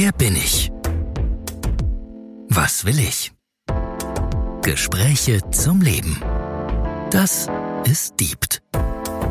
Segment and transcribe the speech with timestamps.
[0.00, 0.70] Wer bin ich?
[2.48, 3.32] Was will ich?
[4.62, 6.22] Gespräche zum Leben.
[7.10, 7.48] Das
[7.84, 8.62] ist Diebt.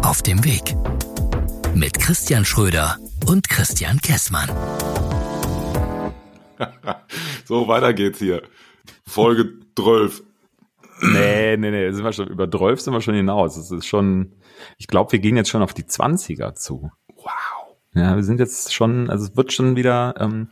[0.01, 0.75] Auf dem Weg.
[1.73, 4.49] Mit Christian Schröder und Christian Kessmann.
[7.45, 8.41] so, weiter geht's hier.
[9.07, 10.21] Folge 12.
[10.99, 13.55] Nee, nee, nee, sind wir schon, über 12 sind wir schon hinaus.
[13.55, 14.33] Es ist schon,
[14.77, 16.91] ich glaube, wir gehen jetzt schon auf die 20er zu.
[17.97, 20.49] Ja, wir sind jetzt schon, also es wird schon wieder, ähm,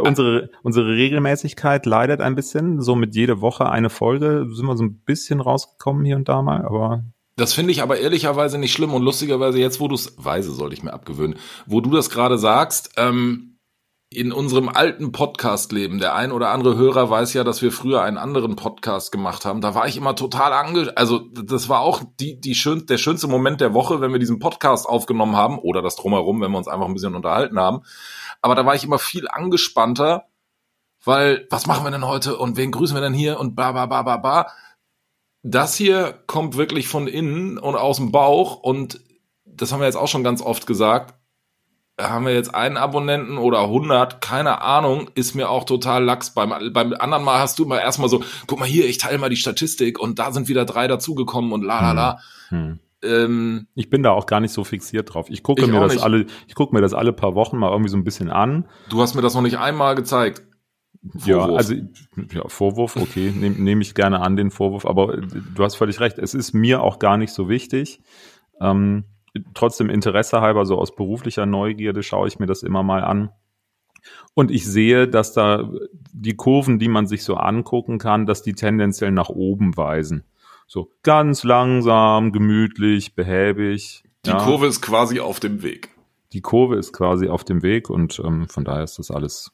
[0.00, 2.80] unsere, unsere Regelmäßigkeit leidet ein bisschen.
[2.80, 6.40] So mit jede Woche eine Folge sind wir so ein bisschen rausgekommen hier und da
[6.42, 7.02] mal, aber.
[7.36, 10.74] Das finde ich aber ehrlicherweise nicht schlimm und lustigerweise jetzt, wo du es, weise sollte
[10.74, 13.53] ich mir abgewöhnen, wo du das gerade sagst, ähm,
[14.14, 18.16] in unserem alten Podcast-Leben, der ein oder andere Hörer weiß ja, dass wir früher einen
[18.16, 19.60] anderen Podcast gemacht haben.
[19.60, 23.26] Da war ich immer total ange, also das war auch die, die schön, der schönste
[23.26, 26.68] Moment der Woche, wenn wir diesen Podcast aufgenommen haben oder das drumherum, wenn wir uns
[26.68, 27.82] einfach ein bisschen unterhalten haben.
[28.40, 30.28] Aber da war ich immer viel angespannter,
[31.04, 33.86] weil was machen wir denn heute und wen grüßen wir denn hier und ba ba
[33.86, 34.46] ba ba ba.
[35.42, 39.00] Das hier kommt wirklich von innen und aus dem Bauch und
[39.44, 41.14] das haben wir jetzt auch schon ganz oft gesagt
[42.00, 46.30] haben wir jetzt einen Abonnenten oder 100, keine Ahnung, ist mir auch total lax.
[46.34, 49.30] Beim, beim anderen Mal hast du immer erstmal so, guck mal hier, ich teile mal
[49.30, 52.18] die Statistik und da sind wieder drei dazugekommen und la la la.
[52.48, 52.58] Hm.
[52.58, 52.78] hm.
[53.04, 55.26] Ähm, ich bin da auch gar nicht so fixiert drauf.
[55.28, 56.02] Ich gucke ich mir das nicht.
[56.02, 58.66] alle, ich gucke mir das alle paar Wochen mal irgendwie so ein bisschen an.
[58.88, 60.42] Du hast mir das noch nicht einmal gezeigt.
[61.18, 61.26] Vorwurf.
[61.26, 61.74] Ja, also
[62.32, 66.18] ja, Vorwurf, okay, nehme nehm ich gerne an den Vorwurf, aber du hast völlig recht.
[66.18, 68.00] Es ist mir auch gar nicht so wichtig.
[68.58, 69.04] Ähm,
[69.54, 73.30] trotzdem Interesse halber, so aus beruflicher Neugierde schaue ich mir das immer mal an.
[74.34, 75.70] Und ich sehe, dass da
[76.12, 80.24] die Kurven, die man sich so angucken kann, dass die tendenziell nach oben weisen.
[80.66, 84.04] So ganz langsam, gemütlich, behäbig.
[84.24, 84.38] Die ja.
[84.38, 85.90] Kurve ist quasi auf dem Weg.
[86.32, 89.52] Die Kurve ist quasi auf dem Weg und ähm, von daher ist das alles,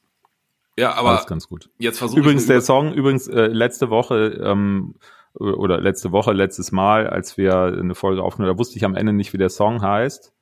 [0.79, 1.69] ja, aber alles ganz gut.
[1.79, 4.95] Jetzt Übrigens der Song, übrigens äh, letzte Woche ähm,
[5.35, 9.13] oder letzte Woche, letztes Mal, als wir eine Folge aufgenommen, da wusste ich am Ende
[9.13, 10.33] nicht, wie der Song heißt.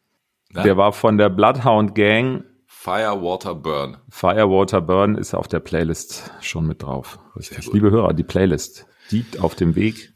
[0.55, 0.63] Ja.
[0.63, 2.45] Der war von der Bloodhound Gang.
[2.67, 3.99] Firewater Burn.
[4.09, 7.19] Firewater Burn ist auf der Playlist schon mit drauf.
[7.37, 7.71] Richtig.
[7.73, 10.15] Liebe Hörer, die Playlist, die auf dem Weg,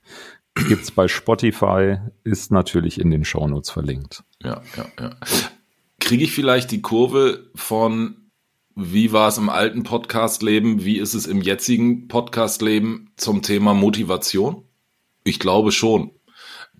[0.54, 4.24] gibt's bei Spotify, ist natürlich in den Shownotes verlinkt.
[4.42, 5.10] Ja, ja, ja.
[5.98, 8.16] Kriege ich vielleicht die Kurve von
[8.74, 10.82] wie war es im alten Podcast-Leben?
[10.84, 14.64] Wie ist es im jetzigen Podcast-Leben zum Thema Motivation?
[15.24, 16.10] Ich glaube schon.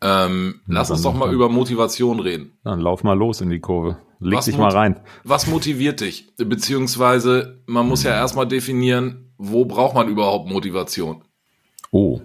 [0.03, 2.59] Ähm, lass uns doch mal dann, über Motivation reden.
[2.65, 3.99] Dann lauf mal los in die Kurve.
[4.19, 5.01] Leg was dich mal rein.
[5.25, 6.33] Was motiviert dich?
[6.37, 11.23] Beziehungsweise, man muss ja erstmal definieren, wo braucht man überhaupt Motivation?
[11.91, 12.21] Oh.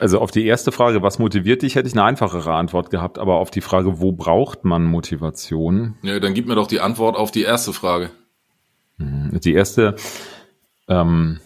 [0.00, 3.36] Also auf die erste Frage, was motiviert dich, hätte ich eine einfachere Antwort gehabt, aber
[3.36, 5.96] auf die Frage, wo braucht man Motivation?
[6.02, 8.10] Ja, dann gib mir doch die Antwort auf die erste Frage.
[8.96, 9.94] Mhm, die erste,
[10.88, 11.38] ähm,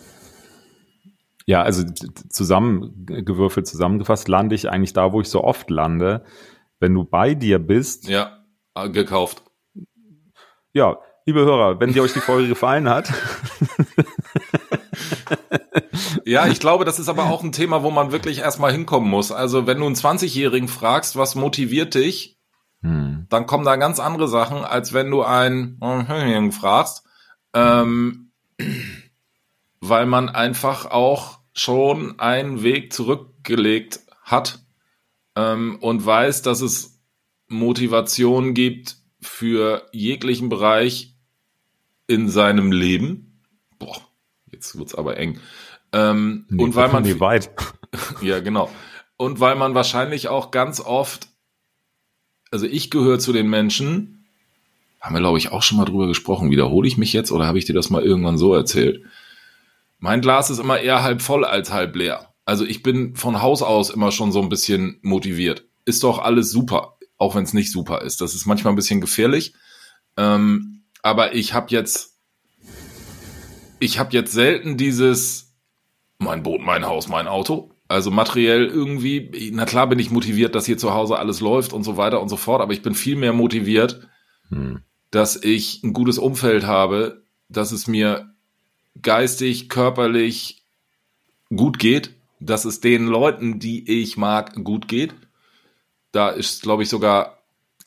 [1.47, 1.85] ja, also
[2.29, 6.25] zusammengewürfelt, zusammengefasst, lande ich eigentlich da, wo ich so oft lande.
[6.79, 8.09] Wenn du bei dir bist.
[8.09, 8.45] Ja,
[8.93, 9.43] gekauft.
[10.73, 13.13] Ja, liebe Hörer, wenn dir euch die Folge gefallen hat.
[16.27, 19.31] Ja, ich glaube, das ist aber auch ein Thema, wo man wirklich erstmal hinkommen muss.
[19.31, 22.37] Also, wenn du einen 20-Jährigen fragst, was motiviert dich,
[22.83, 23.27] hm.
[23.29, 27.05] dann kommen da ganz andere Sachen, als wenn du einen äh, fragst.
[27.55, 28.33] Ähm,
[29.81, 34.61] weil man einfach auch schon einen Weg zurückgelegt hat
[35.35, 37.01] ähm, und weiß, dass es
[37.49, 41.17] Motivation gibt für jeglichen Bereich
[42.07, 43.43] in seinem Leben.
[43.79, 44.01] Boah,
[44.53, 45.41] jetzt wird's aber eng.
[45.93, 47.51] Ähm, nee, und weil man nee, weit.
[48.21, 48.71] ja genau
[49.17, 51.29] und weil man wahrscheinlich auch ganz oft,
[52.51, 54.27] also ich gehöre zu den Menschen,
[55.01, 56.51] haben wir glaube ich auch schon mal drüber gesprochen.
[56.51, 59.05] Wiederhole ich mich jetzt oder habe ich dir das mal irgendwann so erzählt?
[59.99, 62.35] Mein Glas ist immer eher halb voll als halb leer.
[62.45, 65.65] Also ich bin von Haus aus immer schon so ein bisschen motiviert.
[65.85, 68.21] Ist doch alles super, auch wenn es nicht super ist.
[68.21, 69.55] Das ist manchmal ein bisschen gefährlich.
[70.17, 72.19] Ähm, aber ich habe jetzt,
[73.81, 75.55] ich habe jetzt selten dieses
[76.19, 77.71] mein Boot, mein Haus, mein Auto.
[77.89, 81.85] Also materiell irgendwie, na klar bin ich motiviert, dass hier zu Hause alles läuft und
[81.85, 84.09] so weiter und so fort, aber ich bin viel mehr motiviert,
[84.49, 84.83] hm.
[85.11, 88.35] dass ich ein gutes Umfeld habe, dass es mir
[89.03, 90.63] geistig, körperlich
[91.55, 95.15] gut geht, dass es den Leuten, die ich mag, gut geht.
[96.13, 97.37] Da ist, glaube ich, sogar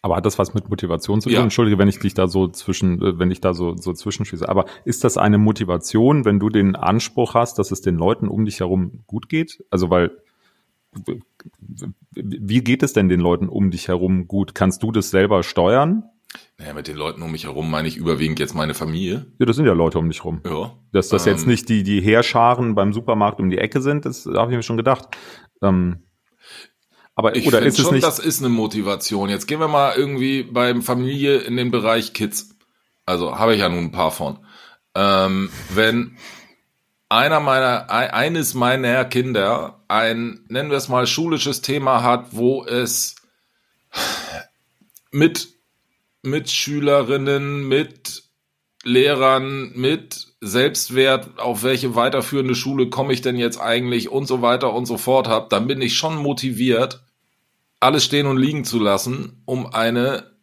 [0.01, 1.35] aber hat das was mit Motivation zu tun?
[1.35, 1.44] Ja.
[1.44, 4.47] Entschuldige, wenn ich dich da so zwischen, äh, wenn ich da so, so zwischenschieße.
[4.47, 8.45] Aber ist das eine Motivation, wenn du den Anspruch hast, dass es den Leuten um
[8.45, 9.63] dich herum gut geht?
[9.69, 10.12] Also, weil,
[12.13, 14.55] wie geht es denn den Leuten um dich herum gut?
[14.55, 16.03] Kannst du das selber steuern?
[16.59, 19.25] Naja, mit den Leuten um mich herum meine ich überwiegend jetzt meine Familie.
[19.39, 20.41] Ja, das sind ja Leute um dich rum.
[20.45, 20.73] Ja.
[20.91, 24.25] Dass das ähm, jetzt nicht die, die Heerscharen beim Supermarkt um die Ecke sind, das
[24.25, 25.07] habe ich mir schon gedacht.
[25.61, 26.03] Ähm,
[27.15, 28.03] aber ich oder ist schon, es nicht?
[28.03, 29.29] Das ist eine Motivation.
[29.29, 32.50] Jetzt gehen wir mal irgendwie beim Familie in den Bereich Kids.
[33.05, 34.39] Also habe ich ja nun ein paar von.
[34.95, 36.17] Ähm, wenn
[37.07, 43.15] einer meiner, eines meiner Kinder ein, nennen wir es mal, schulisches Thema hat, wo es
[45.12, 45.58] mit
[46.21, 48.24] Mitschülerinnen, mit
[48.83, 54.74] Lehrern, mit Selbstwert, auf welche weiterführende Schule komme ich denn jetzt eigentlich und so weiter
[54.74, 57.04] und so fort habe, dann bin ich schon motiviert,
[57.80, 60.38] alles stehen und liegen zu lassen, um eine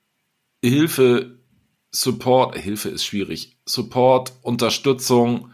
[0.62, 1.38] Hilfe,
[1.92, 5.52] Support, Hilfe ist schwierig, Support, Unterstützung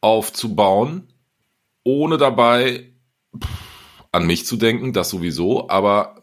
[0.00, 1.12] aufzubauen,
[1.84, 2.92] ohne dabei
[4.12, 6.22] an mich zu denken, das sowieso, aber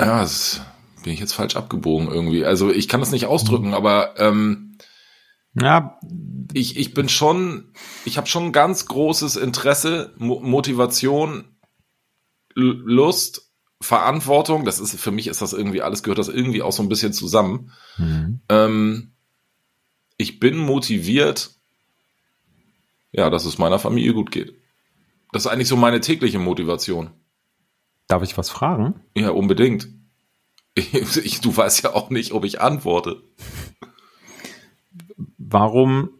[0.00, 0.60] ja, es
[1.06, 2.44] bin ich jetzt falsch abgebogen irgendwie.
[2.44, 4.76] Also ich kann das nicht ausdrücken, aber ähm,
[5.54, 6.00] ja,
[6.52, 7.68] ich, ich bin schon,
[8.04, 11.44] ich habe schon ein ganz großes Interesse, Mo Motivation,
[12.56, 14.64] L Lust, Verantwortung.
[14.64, 17.12] Das ist für mich ist das irgendwie alles gehört das irgendwie auch so ein bisschen
[17.12, 17.70] zusammen.
[17.98, 18.40] Mhm.
[18.48, 19.12] Ähm,
[20.16, 21.52] ich bin motiviert,
[23.12, 24.56] ja, dass es meiner Familie gut geht.
[25.30, 27.10] Das ist eigentlich so meine tägliche Motivation.
[28.08, 29.02] Darf ich was fragen?
[29.16, 29.86] Ja, unbedingt.
[31.24, 33.22] Ich, du weißt ja auch nicht, ob ich antworte.
[35.38, 36.10] Warum,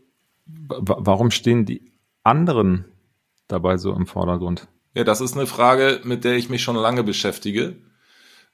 [0.47, 1.93] warum stehen die
[2.23, 2.87] anderen
[3.49, 4.69] dabei so im Vordergrund?
[4.95, 7.77] Ja, das ist eine Frage, mit der ich mich schon lange beschäftige.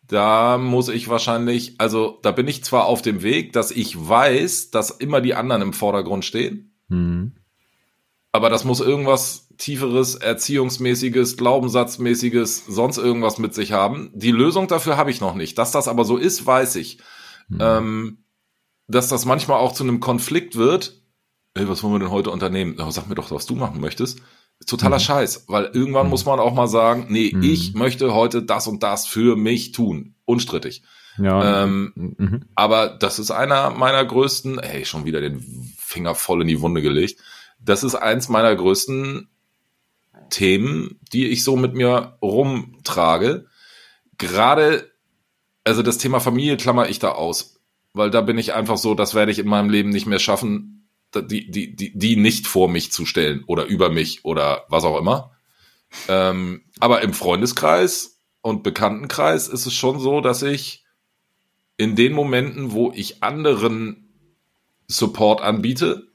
[0.09, 4.73] Da muss ich wahrscheinlich, also da bin ich zwar auf dem Weg, dass ich weiß,
[4.73, 6.75] dass immer die anderen im Vordergrund stehen.
[6.89, 7.33] Mhm.
[8.33, 14.11] Aber das muss irgendwas tieferes, erziehungsmäßiges, glaubenssatzmäßiges, sonst irgendwas mit sich haben.
[14.15, 15.59] Die Lösung dafür habe ich noch nicht.
[15.59, 16.99] Dass das aber so ist, weiß ich.
[17.49, 17.59] Mhm.
[17.61, 18.19] Ähm,
[18.89, 21.03] dass das manchmal auch zu einem Konflikt wird.
[21.55, 22.77] Ey, was wollen wir denn heute unternehmen?
[22.81, 24.21] Oh, sag mir doch, was du machen möchtest.
[24.67, 25.01] Totaler mhm.
[25.01, 26.11] Scheiß, weil irgendwann mhm.
[26.11, 27.43] muss man auch mal sagen, nee, mhm.
[27.43, 30.15] ich möchte heute das und das für mich tun.
[30.25, 30.83] Unstrittig.
[31.19, 31.65] Ja.
[31.65, 32.45] Ähm, mhm.
[32.55, 35.41] Aber das ist einer meiner größten, ey, schon wieder den
[35.77, 37.21] Finger voll in die Wunde gelegt
[37.65, 39.29] das ist eins meiner größten
[40.31, 43.47] Themen, die ich so mit mir rumtrage.
[44.19, 44.91] Gerade,
[45.65, 47.61] also das Thema Familie klammer ich da aus,
[47.93, 50.89] weil da bin ich einfach so, das werde ich in meinem Leben nicht mehr schaffen,
[51.15, 54.99] die, die, die, die nicht vor mich zu stellen oder über mich oder was auch
[54.99, 55.33] immer.
[56.09, 60.85] Ähm, aber im Freundeskreis und Bekanntenkreis ist es schon so, dass ich
[61.77, 64.09] in den Momenten, wo ich anderen
[64.89, 66.12] Support anbiete,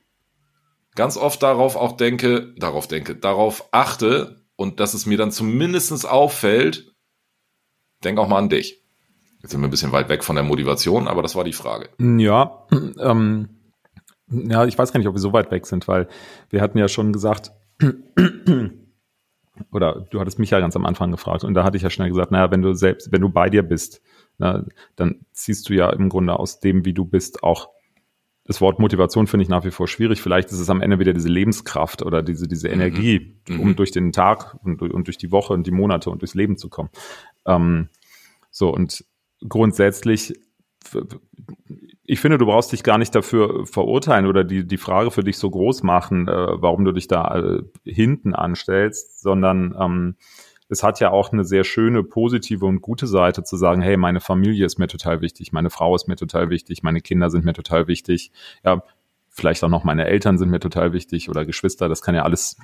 [0.98, 6.04] ganz oft darauf auch denke, darauf denke, darauf achte und dass es mir dann zumindestens
[6.04, 6.94] auffällt,
[8.04, 8.84] denk auch mal an dich.
[9.42, 11.90] Jetzt sind wir ein bisschen weit weg von der Motivation, aber das war die Frage.
[12.00, 12.68] Ja,
[13.00, 13.48] ähm,
[14.30, 16.10] ja, ich weiß gar nicht, ob wir so weit weg sind, weil
[16.50, 17.52] wir hatten ja schon gesagt,
[19.72, 22.10] oder du hattest mich ja ganz am Anfang gefragt und da hatte ich ja schnell
[22.10, 24.02] gesagt, naja, wenn du selbst, wenn du bei dir bist,
[24.40, 24.66] na,
[24.96, 27.70] dann ziehst du ja im Grunde aus dem, wie du bist, auch
[28.48, 30.22] das Wort Motivation finde ich nach wie vor schwierig.
[30.22, 32.74] Vielleicht ist es am Ende wieder diese Lebenskraft oder diese, diese mhm.
[32.76, 33.60] Energie, mhm.
[33.60, 36.58] um durch den Tag und, und, durch die Woche und die Monate und durchs Leben
[36.58, 36.90] zu kommen.
[37.46, 37.90] Ähm,
[38.50, 39.04] so, und
[39.48, 40.34] grundsätzlich,
[42.04, 45.38] ich finde, du brauchst dich gar nicht dafür verurteilen oder die, die Frage für dich
[45.38, 50.16] so groß machen, äh, warum du dich da äh, hinten anstellst, sondern ähm,
[50.70, 54.20] es hat ja auch eine sehr schöne, positive und gute Seite zu sagen, hey, meine
[54.20, 57.54] Familie ist mir total wichtig, meine Frau ist mir total wichtig, meine Kinder sind mir
[57.54, 58.32] total wichtig,
[58.64, 58.84] ja,
[59.30, 62.58] vielleicht auch noch meine Eltern sind mir total wichtig oder Geschwister, das kann ja alles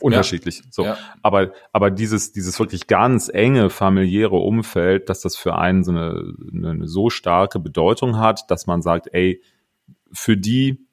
[0.00, 0.58] unterschiedlich.
[0.58, 0.98] Ja, so, ja.
[1.22, 6.34] aber aber dieses dieses wirklich ganz enge familiäre Umfeld, dass das für einen so eine,
[6.52, 9.42] eine so starke Bedeutung hat, dass man sagt, ey,
[10.12, 10.86] für die,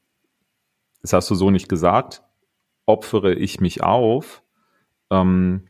[1.02, 2.24] das hast du so nicht gesagt,
[2.86, 4.42] opfere ich mich auf
[5.12, 5.68] ähm,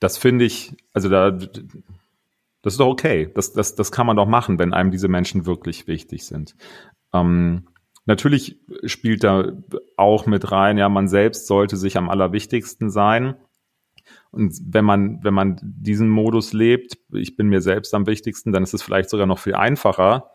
[0.00, 3.30] das finde ich, also da, das ist doch okay.
[3.34, 6.56] Das, das, das kann man doch machen, wenn einem diese Menschen wirklich wichtig sind.
[7.12, 7.68] Ähm,
[8.04, 9.52] natürlich spielt da
[9.96, 13.36] auch mit rein, ja, man selbst sollte sich am allerwichtigsten sein.
[14.30, 18.62] Und wenn man, wenn man diesen Modus lebt, ich bin mir selbst am wichtigsten, dann
[18.62, 20.31] ist es vielleicht sogar noch viel einfacher,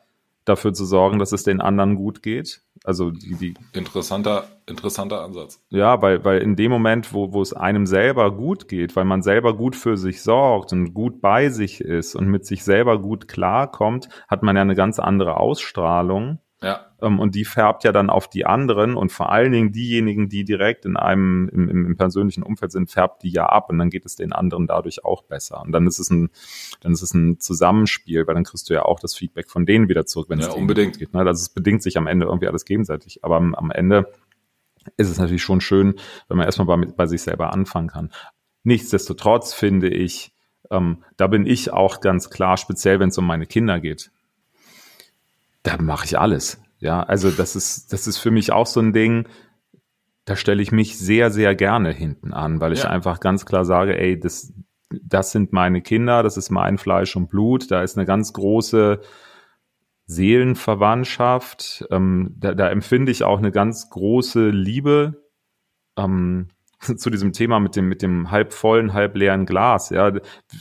[0.47, 2.61] dafür zu sorgen, dass es den anderen gut geht.
[2.83, 5.61] Also die, die interessanter, interessanter Ansatz.
[5.69, 9.21] Ja, weil, weil in dem Moment, wo, wo es einem selber gut geht, weil man
[9.21, 13.27] selber gut für sich sorgt und gut bei sich ist und mit sich selber gut
[13.27, 16.87] klarkommt, hat man ja eine ganz andere Ausstrahlung Ja.
[17.01, 20.43] Ähm, und die färbt ja dann auf die anderen und vor allen Dingen diejenigen, die
[20.43, 23.91] direkt in einem im, im, im, persönlichen Umfeld sind, färbt die ja ab und dann
[23.91, 25.61] geht es den anderen dadurch auch besser.
[25.61, 26.29] Und dann ist es ein,
[26.81, 29.87] dann ist es ein Zusammenspiel, weil dann kriegst du ja auch das Feedback von denen
[29.87, 31.13] wieder zurück, wenn ja, es unbedingt geht.
[31.13, 31.19] Ne?
[31.19, 33.23] Also es bedingt sich am Ende irgendwie alles gegenseitig.
[33.23, 34.11] Aber am, am Ende
[34.95, 35.95] ist es natürlich schon schön,
[36.27, 38.11] wenn man erstmal bei, bei sich selber anfangen kann.
[38.63, 40.33] Nichtsdestotrotz finde ich,
[40.71, 44.11] ähm, da bin ich auch ganz klar, speziell wenn es um meine Kinder geht,
[45.67, 46.61] da mache ich alles.
[46.79, 49.27] Ja, also das ist, das ist für mich auch so ein Ding,
[50.25, 52.89] da stelle ich mich sehr, sehr gerne hinten an, weil ich ja.
[52.89, 54.53] einfach ganz klar sage, ey, das,
[54.89, 59.01] das sind meine Kinder, das ist mein Fleisch und Blut, da ist eine ganz große
[60.05, 65.23] Seelenverwandtschaft, ähm, da, da empfinde ich auch eine ganz große Liebe.
[65.97, 66.49] Ähm,
[66.97, 69.89] zu diesem Thema mit dem, mit dem halb vollen, halb leeren Glas.
[69.89, 70.11] Ja,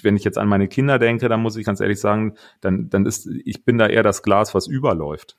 [0.02, 3.06] wenn ich jetzt an meine Kinder denke, dann muss ich ganz ehrlich sagen, dann, dann
[3.06, 5.37] ist, ich bin da eher das Glas, was überläuft.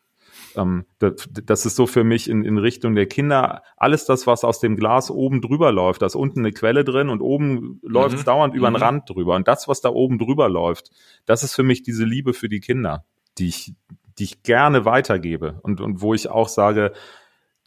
[0.55, 3.63] Ähm, das, das ist so für mich in, in Richtung der Kinder.
[3.75, 7.10] Alles das, was aus dem Glas oben drüber läuft, da ist unten eine Quelle drin
[7.10, 8.25] und oben läuft es mhm.
[8.25, 8.84] dauernd über den mhm.
[8.84, 9.36] Rand drüber.
[9.36, 10.91] Und das, was da oben drüber läuft,
[11.25, 13.05] das ist für mich diese Liebe für die Kinder,
[13.38, 13.74] die ich,
[14.17, 16.93] die ich gerne weitergebe und, und wo ich auch sage,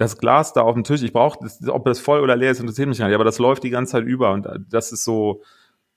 [0.01, 2.89] das Glas da auf dem Tisch, ich brauche, ob das voll oder leer ist, interessiert
[2.89, 5.43] mich gar nicht, aber das läuft die ganze Zeit über und das ist so,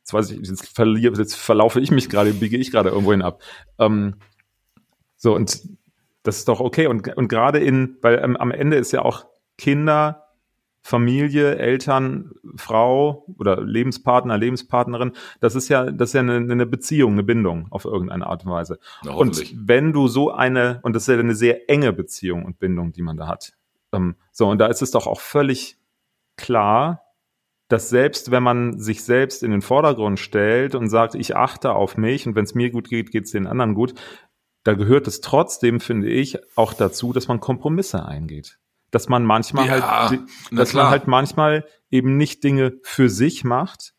[0.02, 3.42] jetzt weiß ich, jetzt, verliere, jetzt verlaufe ich mich gerade, biege ich gerade irgendwohin ab.
[3.80, 4.16] Ähm,
[5.16, 5.62] so, und
[6.24, 6.88] das ist doch okay.
[6.88, 9.26] Und, und gerade in, weil ähm, am Ende ist ja auch
[9.58, 10.26] Kinder,
[10.82, 17.14] Familie, Eltern, Frau oder Lebenspartner, Lebenspartnerin, das ist ja, das ist ja eine, eine Beziehung,
[17.14, 18.80] eine Bindung auf irgendeine Art und Weise.
[19.06, 22.60] Na, und wenn du so eine, und das ist ja eine sehr enge Beziehung und
[22.60, 23.54] Bindung, die man da hat,
[23.94, 25.78] ähm, so, und da ist es doch auch völlig
[26.36, 27.04] klar,
[27.68, 31.98] dass selbst wenn man sich selbst in den Vordergrund stellt und sagt, ich achte auf
[31.98, 33.94] mich und wenn es mir gut geht, geht es den anderen gut,
[34.64, 38.60] da gehört es trotzdem, finde ich, auch dazu, dass man Kompromisse eingeht.
[38.92, 40.20] Dass man manchmal ja, halt,
[40.52, 43.94] dass man halt manchmal eben nicht Dinge für sich macht,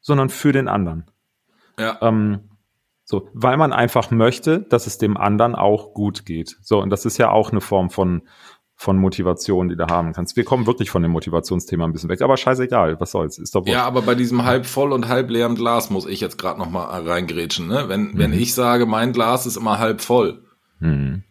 [0.00, 1.10] sondern für den anderen.
[1.78, 1.98] Ja.
[2.02, 2.50] Ähm,
[3.04, 6.56] so, weil man einfach möchte, dass es dem anderen auch gut geht.
[6.62, 8.22] So, und das ist ja auch eine Form von,
[8.82, 10.34] von Motivation, die du haben kannst.
[10.34, 13.60] Wir kommen wirklich von dem Motivationsthema ein bisschen weg, aber scheißegal, was soll's, ist doch
[13.60, 13.72] wurscht.
[13.72, 16.68] Ja, aber bei diesem halb voll und halb leeren Glas muss ich jetzt gerade noch
[16.68, 17.84] mal reingrätschen, ne?
[17.86, 18.18] Wenn mhm.
[18.18, 20.42] wenn ich sage, mein Glas ist immer halb voll,
[20.80, 21.22] mhm.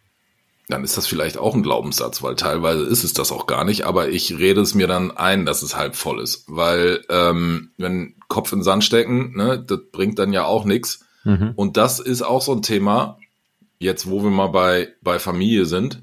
[0.68, 3.84] dann ist das vielleicht auch ein Glaubenssatz, weil teilweise ist es das auch gar nicht,
[3.84, 8.14] aber ich rede es mir dann ein, dass es halb voll ist, weil ähm, wenn
[8.28, 11.04] Kopf in Sand stecken, ne, das bringt dann ja auch nichts.
[11.24, 11.52] Mhm.
[11.54, 13.18] Und das ist auch so ein Thema,
[13.78, 16.02] jetzt wo wir mal bei bei Familie sind,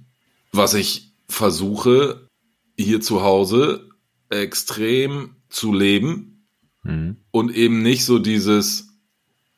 [0.51, 2.27] was ich versuche
[2.77, 3.89] hier zu Hause
[4.29, 6.45] extrem zu leben
[6.83, 7.17] mhm.
[7.31, 8.89] und eben nicht so dieses,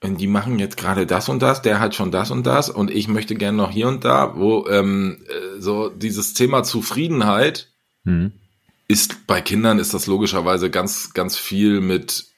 [0.03, 3.07] die machen jetzt gerade das und das, der hat schon das und das und ich
[3.07, 7.71] möchte gerne noch hier und da, wo ähm, äh, so dieses Thema Zufriedenheit
[8.03, 8.31] mhm.
[8.87, 12.30] ist bei Kindern ist das logischerweise ganz ganz viel mit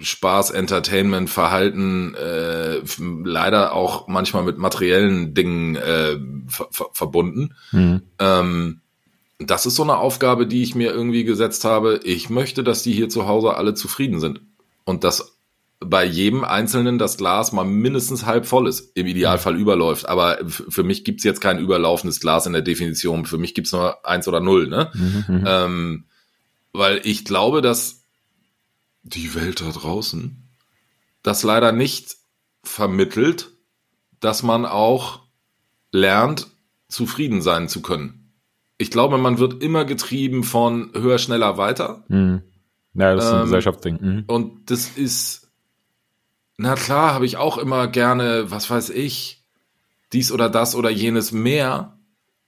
[0.00, 2.80] Spaß, Entertainment, Verhalten, äh,
[3.24, 7.54] leider auch manchmal mit materiellen Dingen äh, ver ver verbunden.
[7.72, 8.02] Mhm.
[8.18, 8.80] Ähm,
[9.38, 12.00] das ist so eine Aufgabe, die ich mir irgendwie gesetzt habe.
[12.04, 14.40] Ich möchte, dass die hier zu Hause alle zufrieden sind.
[14.84, 15.38] Und dass
[15.80, 18.92] bei jedem Einzelnen das Glas mal mindestens halb voll ist.
[18.94, 20.08] Im Idealfall überläuft.
[20.08, 23.24] Aber für mich gibt's jetzt kein überlaufendes Glas in der Definition.
[23.24, 24.68] Für mich gibt's nur eins oder null.
[24.68, 24.90] Ne?
[24.92, 25.44] Mhm, mhm.
[25.46, 26.04] ähm,
[26.72, 27.99] weil ich glaube, dass
[29.02, 30.50] die Welt da draußen
[31.22, 32.16] das leider nicht
[32.62, 33.50] vermittelt,
[34.20, 35.20] dass man auch
[35.92, 36.48] lernt,
[36.88, 38.32] zufrieden sein zu können.
[38.78, 42.04] Ich glaube, man wird immer getrieben von höher, schneller, weiter.
[42.08, 42.42] Mhm.
[42.94, 43.98] Ja, das ist ein ähm, Gesellschaftsding.
[44.00, 44.24] Mhm.
[44.26, 45.50] Und das ist,
[46.56, 49.44] na klar, habe ich auch immer gerne, was weiß ich,
[50.12, 51.98] dies oder das oder jenes mehr.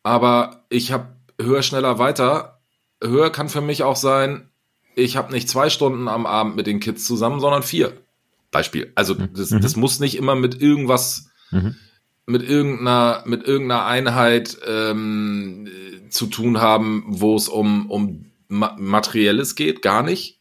[0.02, 2.61] Aber ich habe höher, schneller, weiter.
[3.02, 4.49] Höher kann für mich auch sein,
[4.95, 7.93] ich habe nicht zwei Stunden am Abend mit den Kids zusammen, sondern vier.
[8.51, 8.93] Beispiel.
[8.95, 9.31] Also mhm.
[9.35, 11.75] das, das muss nicht immer mit irgendwas, mhm.
[12.27, 15.69] mit irgendeiner, mit irgendeiner Einheit ähm,
[16.11, 20.39] zu tun haben, wo es um, um Materielles geht, gar nicht.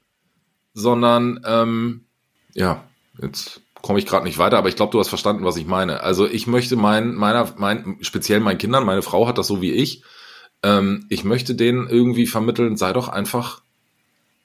[0.74, 2.06] Sondern ähm,
[2.54, 2.84] ja,
[3.22, 6.02] jetzt komme ich gerade nicht weiter, aber ich glaube, du hast verstanden, was ich meine.
[6.02, 9.72] Also ich möchte mein, meiner, mein, speziell meinen Kindern, meine Frau hat das so wie
[9.72, 10.04] ich,
[10.64, 13.62] ähm, ich möchte denen irgendwie vermitteln, sei doch einfach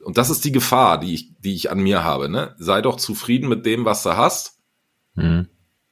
[0.06, 2.28] und das ist die Gefahr, die ich, die ich an mir habe.
[2.28, 2.54] Ne?
[2.58, 4.60] Sei doch zufrieden mit dem, was du hast.
[5.16, 5.48] Mhm.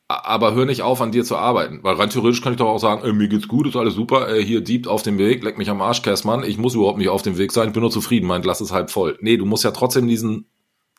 [0.06, 1.80] Aber hör nicht auf, an dir zu arbeiten.
[1.82, 4.28] Weil rein theoretisch kann ich doch auch sagen, ey, mir geht's gut, ist alles super,
[4.28, 7.08] ey, hier Dieb auf dem Weg, leck mich am Arsch, Kersmann, ich muss überhaupt nicht
[7.08, 9.18] auf dem Weg sein, ich bin nur zufrieden, mein Glas ist halb voll.
[9.20, 10.46] Nee, du musst ja trotzdem diesen,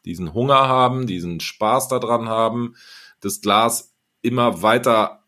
[0.03, 2.75] diesen Hunger haben, diesen Spaß daran haben,
[3.21, 5.23] das Glas immer weiter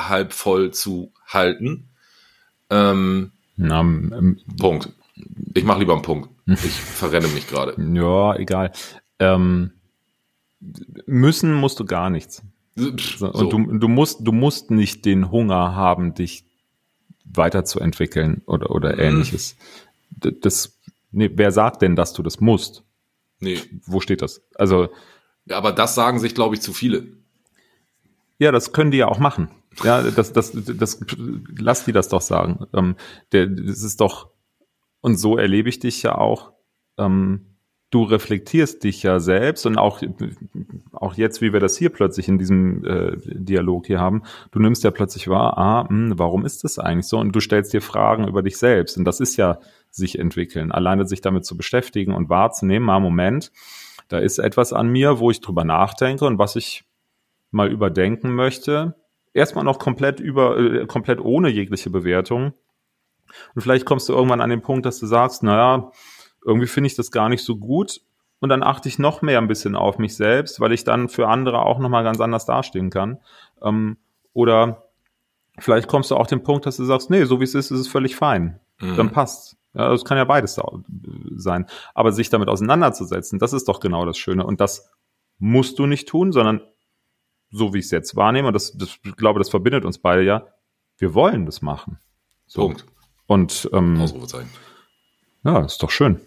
[0.00, 1.88] halb voll zu halten.
[2.70, 4.92] Ähm, Na, ähm, Punkt.
[5.54, 6.30] Ich mache lieber einen Punkt.
[6.46, 7.74] Ich verrenne mich gerade.
[7.94, 8.72] Ja, egal.
[9.18, 9.72] Ähm,
[11.06, 12.42] müssen musst du gar nichts.
[12.74, 13.30] So.
[13.30, 16.44] Und du, du, musst, du musst nicht den Hunger haben, dich
[17.24, 19.00] weiterzuentwickeln oder, oder mhm.
[19.00, 19.56] ähnliches.
[20.10, 20.78] Das,
[21.10, 22.84] nee, wer sagt denn, dass du das musst?
[23.40, 23.58] Nee.
[23.84, 24.42] Wo steht das?
[24.54, 24.88] Also.
[25.46, 27.06] Ja, aber das sagen sich, glaube ich, zu viele.
[28.38, 29.48] Ja, das können die ja auch machen.
[29.82, 31.00] Ja, das, das, das,
[31.56, 32.66] lass die das doch sagen.
[32.74, 32.96] Ähm,
[33.32, 34.30] der, das ist doch,
[35.02, 36.52] und so erlebe ich dich ja auch.
[36.96, 37.52] Ähm,
[37.92, 40.02] du reflektierst dich ja selbst und auch,
[40.92, 44.82] auch jetzt, wie wir das hier plötzlich in diesem äh, Dialog hier haben, du nimmst
[44.82, 47.18] ja plötzlich wahr, ah, mh, hm, warum ist das eigentlich so?
[47.18, 48.96] Und du stellst dir Fragen über dich selbst.
[48.96, 49.58] Und das ist ja
[49.90, 50.72] sich entwickeln.
[50.72, 53.52] Alleine sich damit zu beschäftigen und wahrzunehmen, mal Moment,
[54.08, 56.84] da ist etwas an mir, wo ich drüber nachdenke und was ich
[57.50, 58.94] mal überdenken möchte.
[59.34, 62.54] Erstmal noch komplett über, äh, komplett ohne jegliche Bewertung.
[63.54, 65.90] Und vielleicht kommst du irgendwann an den Punkt, dass du sagst, naja,
[66.44, 68.00] irgendwie finde ich das gar nicht so gut.
[68.40, 71.28] Und dann achte ich noch mehr ein bisschen auf mich selbst, weil ich dann für
[71.28, 73.18] andere auch nochmal ganz anders dastehen kann.
[73.62, 73.98] Ähm,
[74.32, 74.88] oder
[75.58, 77.78] vielleicht kommst du auch den Punkt, dass du sagst, nee, so wie es ist, ist
[77.78, 78.58] es völlig fein.
[78.80, 78.96] Mhm.
[78.96, 79.56] Dann passt.
[79.74, 80.60] Ja, das kann ja beides
[81.36, 81.66] sein.
[81.94, 84.44] Aber sich damit auseinanderzusetzen, das ist doch genau das Schöne.
[84.44, 84.90] Und das
[85.38, 86.60] musst du nicht tun, sondern
[87.50, 90.22] so wie ich es jetzt wahrnehme, und das, das ich glaube, das verbindet uns beide
[90.22, 90.46] ja,
[90.98, 91.98] wir wollen das machen.
[92.46, 92.62] So.
[92.62, 92.86] Punkt.
[93.26, 94.50] Und ähm, Ausrufezeichen.
[95.44, 96.20] Ja, ist doch schön.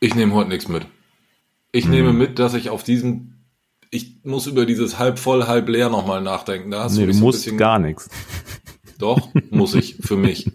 [0.00, 0.86] Ich nehme heute nichts mit.
[1.72, 1.90] Ich hm.
[1.90, 3.34] nehme mit, dass ich auf diesem,
[3.90, 6.70] ich muss über dieses halb voll, halb leer nochmal nachdenken.
[6.70, 8.08] Da hast nee, du, du musst bisschen, gar nichts.
[8.98, 10.50] Doch, muss ich, für mich.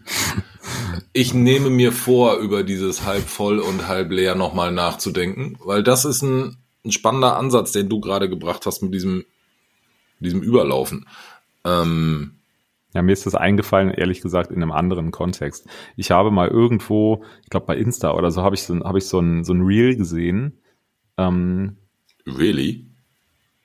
[1.14, 6.06] Ich nehme mir vor, über dieses halb voll und halb leer nochmal nachzudenken, weil das
[6.06, 9.26] ist ein, ein spannender Ansatz, den du gerade gebracht hast mit diesem,
[10.20, 11.08] diesem Überlaufen.
[11.64, 12.36] Ähm,
[12.96, 15.68] ja, mir ist das eingefallen, ehrlich gesagt, in einem anderen Kontext.
[15.98, 19.06] Ich habe mal irgendwo, ich glaube bei Insta oder so, habe ich so, hab ich
[19.06, 20.62] so ein, so ein Reel gesehen.
[21.18, 21.76] Ähm,
[22.26, 22.90] really?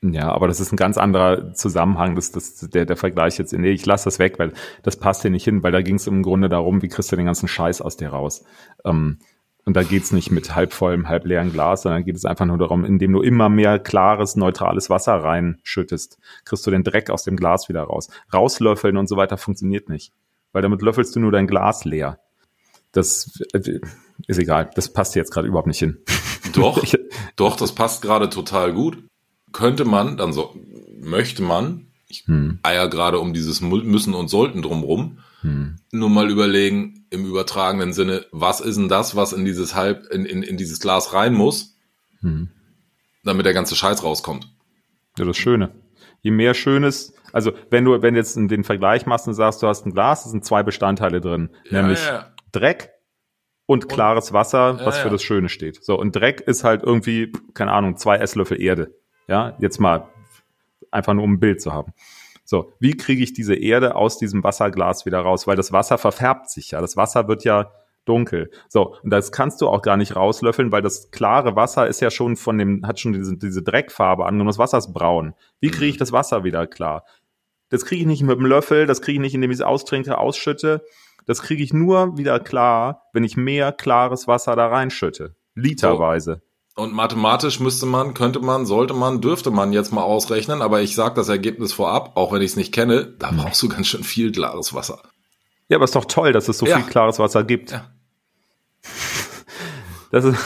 [0.03, 2.17] Ja, aber das ist ein ganz anderer Zusammenhang.
[2.17, 5.31] Das, das, der, der Vergleich jetzt, nee, ich lasse das weg, weil das passt hier
[5.31, 7.83] nicht hin, weil da ging es im Grunde darum, wie kriegst du den ganzen Scheiß
[7.83, 8.45] aus dir raus.
[8.85, 9.19] Ähm,
[9.65, 12.59] und da geht's nicht mit halb vollem, halb leeren Glas, sondern geht es einfach nur
[12.59, 17.37] darum, indem du immer mehr klares, neutrales Wasser reinschüttest, kriegst du den Dreck aus dem
[17.37, 18.09] Glas wieder raus.
[18.33, 20.13] Rauslöffeln und so weiter funktioniert nicht,
[20.53, 22.19] weil damit löffelst du nur dein Glas leer.
[22.93, 23.81] Das äh,
[24.27, 25.99] ist egal, das passt jetzt gerade überhaupt nicht hin.
[26.53, 26.83] Doch,
[27.37, 29.03] doch, das passt gerade total gut.
[29.53, 30.55] Könnte man, dann so,
[31.01, 32.59] möchte man, ich hm.
[32.63, 35.77] eier gerade um dieses Müssen und Sollten drumrum, hm.
[35.93, 40.25] Nur mal überlegen, im übertragenen Sinne, was ist denn das, was in dieses halb, in,
[40.25, 41.77] in, in dieses Glas rein muss,
[42.21, 42.49] hm.
[43.25, 44.49] damit der ganze Scheiß rauskommt.
[45.19, 45.73] Ja, das Schöne.
[46.23, 49.67] Je mehr Schönes, also wenn du, wenn du jetzt den Vergleich machst und sagst, du
[49.67, 52.33] hast ein Glas, es sind zwei Bestandteile drin, ja, nämlich ja.
[52.53, 52.91] Dreck
[53.67, 55.83] und klares Wasser, was ja, für das Schöne steht.
[55.83, 58.95] So, und Dreck ist halt irgendwie, keine Ahnung, zwei Esslöffel Erde.
[59.29, 60.09] Ja, jetzt mal
[60.91, 61.93] einfach nur um ein Bild zu haben.
[62.51, 65.47] So, wie kriege ich diese Erde aus diesem Wasserglas wieder raus?
[65.47, 66.81] Weil das Wasser verfärbt sich ja.
[66.81, 67.71] Das Wasser wird ja
[68.07, 68.51] dunkel.
[68.69, 72.11] So, und das kannst du auch gar nicht rauslöffeln, weil das klare Wasser ist ja
[72.11, 74.49] schon von dem, hat schon diese, diese Dreckfarbe angenommen.
[74.49, 75.35] Das Wasser ist braun.
[75.61, 76.01] Wie kriege ich mhm.
[76.01, 77.05] das Wasser wieder klar?
[77.69, 80.19] Das kriege ich nicht mit dem Löffel, das kriege ich nicht, indem ich es austrinke,
[80.19, 80.83] ausschütte.
[81.27, 85.37] Das kriege ich nur wieder klar, wenn ich mehr klares Wasser da reinschütte.
[85.55, 86.43] Literweise.
[86.77, 90.95] Und mathematisch müsste man, könnte man, sollte man, dürfte man jetzt mal ausrechnen, aber ich
[90.95, 94.05] sage das Ergebnis vorab, auch wenn ich es nicht kenne, da brauchst du ganz schön
[94.05, 95.03] viel klares Wasser.
[95.69, 96.79] Ja, aber ist doch toll, dass es so ja.
[96.79, 97.73] viel klares Wasser gibt.
[97.73, 97.91] Ja.
[100.11, 100.39] Das ist,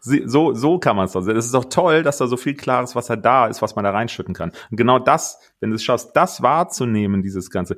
[0.00, 1.36] so, so kann man es doch sehen.
[1.36, 3.90] Es ist doch toll, dass da so viel klares Wasser da ist, was man da
[3.90, 4.52] reinschütten kann.
[4.70, 7.76] Und genau das, wenn du es schaffst, das wahrzunehmen, dieses Ganze.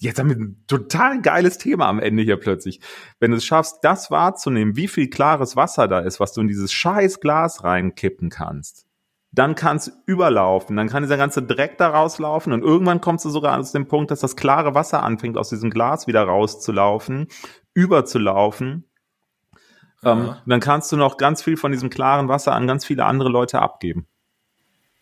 [0.00, 2.80] Jetzt haben wir ein total geiles Thema am Ende hier plötzlich.
[3.20, 6.48] Wenn du es schaffst, das wahrzunehmen, wie viel klares Wasser da ist, was du in
[6.48, 8.86] dieses scheiß Glas reinkippen kannst,
[9.32, 13.28] dann kann es überlaufen, dann kann dieser ganze Dreck da rauslaufen und irgendwann kommst du
[13.28, 17.28] sogar aus dem Punkt, dass das klare Wasser anfängt, aus diesem Glas wieder rauszulaufen,
[17.74, 18.84] überzulaufen
[20.06, 23.28] ähm, dann kannst du noch ganz viel von diesem klaren Wasser an ganz viele andere
[23.28, 24.06] Leute abgeben.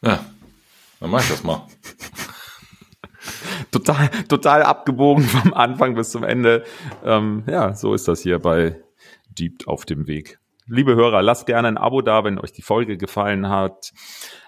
[0.02, 0.24] Ja,
[1.00, 1.66] dann mach ich das mal.
[3.70, 6.64] total, total abgebogen vom Anfang bis zum Ende.
[7.04, 8.80] Ähm, ja, so ist das hier bei
[9.28, 10.38] Deep auf dem Weg.
[10.66, 13.92] Liebe Hörer, lasst gerne ein Abo da, wenn euch die Folge gefallen hat.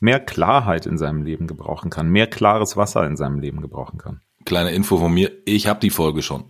[0.00, 4.20] mehr Klarheit in seinem Leben gebrauchen kann, mehr klares Wasser in seinem Leben gebrauchen kann.
[4.44, 6.44] Kleine Info von mir, ich habe die Folge schon.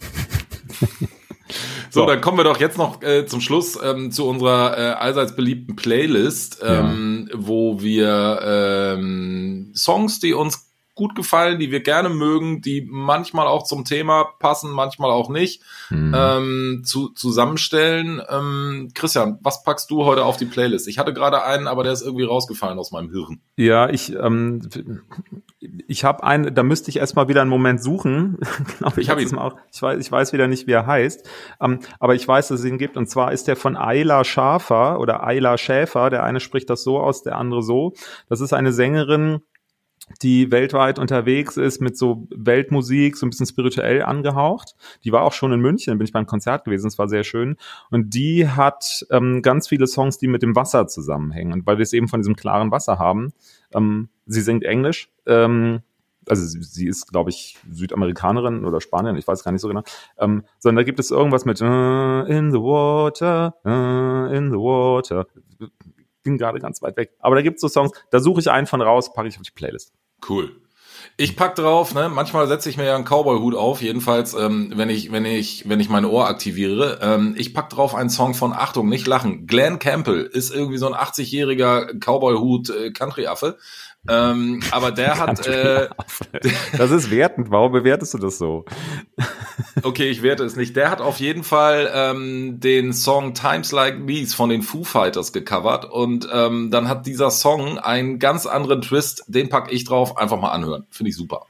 [1.90, 5.34] so, dann kommen wir doch jetzt noch äh, zum Schluss ähm, zu unserer äh, allseits
[5.34, 7.38] beliebten Playlist, ähm, ja.
[7.38, 10.67] wo wir ähm, Songs, die uns
[10.98, 15.62] gut gefallen, die wir gerne mögen, die manchmal auch zum Thema passen, manchmal auch nicht,
[15.90, 16.12] mhm.
[16.14, 18.20] ähm, zu, zusammenstellen.
[18.28, 20.88] Ähm, Christian, was packst du heute auf die Playlist?
[20.88, 23.40] Ich hatte gerade einen, aber der ist irgendwie rausgefallen aus meinem Hirn.
[23.54, 24.68] Ja, ich, ähm,
[25.86, 28.38] ich habe einen, da müsste ich erstmal wieder einen Moment suchen.
[28.78, 31.28] genau, ich, ich habe ihn auch, ich weiß, ich weiß wieder nicht, wie er heißt,
[31.60, 32.96] ähm, aber ich weiß, dass es ihn gibt.
[32.96, 36.10] Und zwar ist der von Ayla Schafer oder Ayla Schäfer.
[36.10, 37.92] Der eine spricht das so aus, der andere so.
[38.28, 39.42] Das ist eine Sängerin,
[40.22, 44.74] die weltweit unterwegs ist mit so Weltmusik, so ein bisschen spirituell angehaucht.
[45.04, 47.56] Die war auch schon in München, bin ich beim Konzert gewesen, es war sehr schön.
[47.90, 51.52] Und die hat ähm, ganz viele Songs, die mit dem Wasser zusammenhängen.
[51.52, 53.32] Und weil wir es eben von diesem klaren Wasser haben,
[53.72, 55.80] ähm, sie singt Englisch, ähm,
[56.28, 59.82] also sie, sie ist, glaube ich, Südamerikanerin oder Spanierin, ich weiß gar nicht so genau,
[60.18, 65.26] ähm, sondern da gibt es irgendwas mit uh, in the water, uh, in the water
[66.28, 67.12] ging gerade ganz weit weg.
[67.18, 69.42] Aber da gibt es so Songs, da suche ich einen von raus, packe ich auf
[69.42, 69.92] die Playlist.
[70.28, 70.52] Cool.
[71.16, 72.08] Ich pack drauf, ne?
[72.08, 75.80] Manchmal setze ich mir ja einen Cowboy-Hut auf, jedenfalls, ähm, wenn ich, wenn ich, wenn
[75.80, 76.98] ich mein Ohr aktiviere.
[77.02, 79.46] Ähm, ich pack drauf einen Song von Achtung, nicht lachen.
[79.46, 82.92] Glenn Campbell ist irgendwie so ein 80-jähriger Cowboy-Hut äh.
[84.06, 85.46] Ähm, aber der hat.
[85.46, 85.88] Äh,
[86.76, 87.50] das ist wertend.
[87.50, 88.64] Warum bewertest du das so?
[89.82, 90.76] okay, ich werte es nicht.
[90.76, 95.32] Der hat auf jeden Fall ähm, den Song Times Like These von den Foo Fighters
[95.32, 99.24] gecovert und ähm, dann hat dieser Song einen ganz anderen Twist.
[99.26, 100.16] Den pack ich drauf.
[100.16, 100.86] Einfach mal anhören.
[100.90, 101.46] Finde ich super.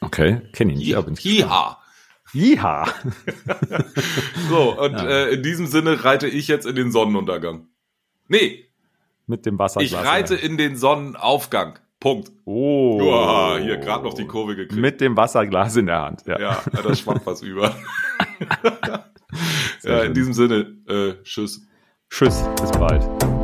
[0.00, 0.80] Okay, kenne ihn.
[0.80, 1.78] Ja, Jiha.
[2.32, 2.86] Jiha.
[4.48, 5.08] so, und ja.
[5.08, 7.66] äh, in diesem Sinne reite ich jetzt in den Sonnenuntergang.
[8.28, 8.66] Nee.
[9.26, 9.80] Mit dem Wasser.
[9.80, 11.78] Ich reite in den Sonnenaufgang.
[12.00, 12.30] Punkt.
[12.44, 13.00] Oh.
[13.00, 14.80] Uah, hier gerade noch die Kurve gekriegt.
[14.80, 16.22] Mit dem Wasserglas in der Hand.
[16.26, 17.74] Ja, ja das schwappt was über.
[19.82, 21.66] ja, in diesem Sinne, äh, tschüss.
[22.08, 23.37] Tschüss, bis bald.